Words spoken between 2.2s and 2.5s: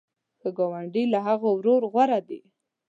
دی.